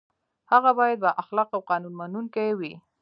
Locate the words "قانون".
1.69-1.93